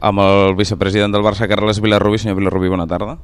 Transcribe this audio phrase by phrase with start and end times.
[0.00, 2.18] amb el vicepresident del Barça, Carles Vilarrubi.
[2.18, 3.18] Senyor Vilarrubi, bona tarda.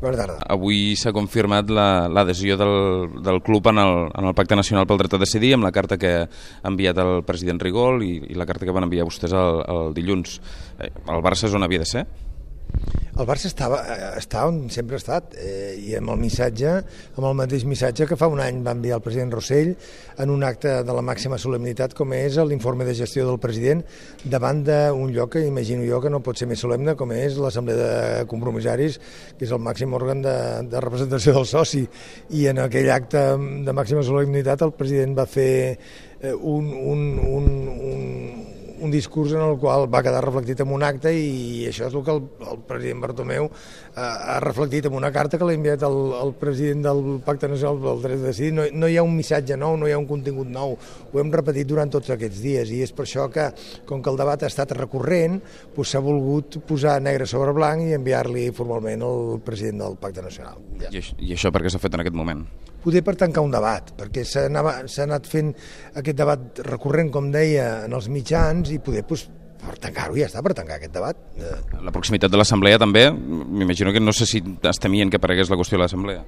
[0.00, 0.36] Bona tarda.
[0.52, 5.00] Avui s'ha confirmat l'adhesió la, del, del club en el, en el Pacte Nacional pel
[5.00, 8.46] Dret a Decidir amb la carta que ha enviat el president Rigol i, i la
[8.48, 10.40] carta que van enviar vostès el, el dilluns.
[10.78, 12.04] Eh, el Barça és on havia de ser?
[13.16, 16.72] El Barça estava, eh, està on sempre ha estat eh, i amb el missatge,
[17.16, 19.70] amb el mateix missatge que fa un any va enviar el president Rossell
[20.20, 23.80] en un acte de la màxima solemnitat com és l'informe de gestió del president
[24.34, 27.78] davant d'un lloc que imagino jo que no pot ser més solemne com és l'Assemblea
[27.80, 29.00] de Compromissaris
[29.38, 30.36] que és el màxim òrgan de,
[30.68, 31.86] de representació del soci.
[32.36, 33.22] I en aquell acte
[33.64, 35.54] de màxima solemnitat el president va fer
[36.20, 37.48] eh, un, un, un,
[37.94, 38.45] un
[38.80, 42.04] un discurs en el qual va quedar reflectit en un acte i això és el
[42.04, 42.22] que el,
[42.52, 46.84] el president Bartomeu eh, ha reflectit en una carta que l'ha enviat el, el president
[46.86, 48.52] del Pacte Nacional del Dret de Decidir.
[48.56, 50.76] No, no hi ha un missatge nou, no hi ha un contingut nou,
[51.12, 53.48] ho hem repetit durant tots aquests dies i és per això que,
[53.88, 55.40] com que el debat ha estat recurrent,
[55.76, 60.62] doncs s'ha volgut posar negre sobre blanc i enviar-li formalment al president del Pacte Nacional.
[60.82, 60.92] Ja.
[60.92, 62.46] I, I això per què s'ha fet en aquest moment?
[62.86, 65.50] Poder per tancar un debat, perquè s'ha anat fent
[65.98, 69.26] aquest debat recurrent, com deia, en els mitjans i poder pues,
[69.58, 71.18] per tancar-ho ja està, per tancar aquest debat.
[71.82, 75.58] La proximitat de l'Assemblea també, m'imagino que no sé si es temien que aparegués la
[75.58, 76.22] qüestió de l'Assemblea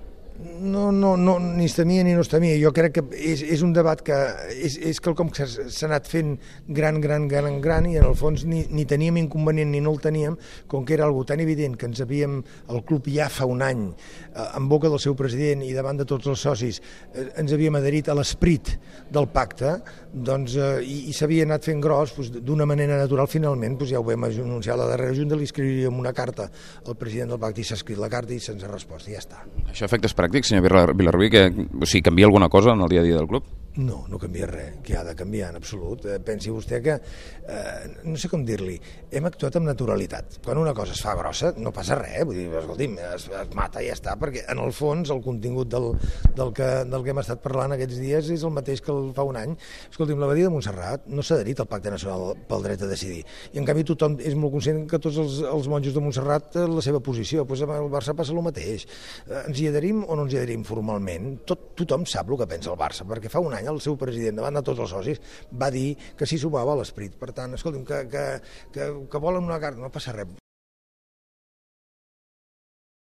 [0.68, 2.56] no, no, no, ni es temia ni no es temia.
[2.60, 4.16] Jo crec que és, és un debat que
[4.54, 6.36] és, és quelcom que s'ha anat fent
[6.68, 10.02] gran, gran, gran, gran i en el fons ni, ni teníem inconvenient ni no el
[10.04, 10.36] teníem,
[10.70, 13.88] com que era algo tan evident que ens havíem, el club ja fa un any,
[13.88, 16.80] eh, en boca del seu president i davant de tots els socis,
[17.14, 18.74] eh, ens havíem adherit a l'esperit
[19.10, 19.78] del pacte,
[20.12, 24.02] doncs, eh, i, i s'havia anat fent gros doncs, d'una manera natural, finalment, doncs ja
[24.02, 26.48] ho vam anunciar a la darrera junta, li escriuríem una carta
[26.84, 29.22] al president del pacte i s'ha escrit la carta i se'ns ha respost i ja
[29.22, 29.42] està.
[29.68, 33.04] Això efectes pràctics senyor Vilarrubí, que o sigui, canvia alguna cosa en el dia a
[33.04, 33.57] dia del club?
[33.78, 36.02] No, no canvia res, que ha de canviar en absolut.
[36.10, 38.74] Eh, pensi vostè que, eh, no sé com dir-li,
[39.14, 40.40] hem actuat amb naturalitat.
[40.42, 43.78] Quan una cosa es fa grossa no passa res, vull dir, escolti'm, es, es mata
[43.78, 45.92] i ja està, perquè en el fons el contingut del,
[46.34, 49.22] del, que, del que hem estat parlant aquests dies és el mateix que el fa
[49.22, 49.54] un any.
[49.92, 53.22] Escolti'm, l'abadia de Montserrat no s'ha adherit al Pacte Nacional pel dret a decidir.
[53.54, 56.82] I en canvi tothom és molt conscient que tots els, els monjos de Montserrat la
[56.82, 57.46] seva posició.
[57.46, 58.88] Pues amb el Barça passa el mateix.
[59.28, 61.30] Eh, ens hi adherim o no ens hi adherim formalment?
[61.46, 64.40] Tot, tothom sap el que pensa el Barça, perquè fa un any el seu president
[64.40, 67.16] davant de tots els socis va dir que s'hi sumava l'esperit.
[67.20, 68.26] Per tant, escolti'm, que, que,
[68.74, 70.36] que, que volen una carta, no passa res,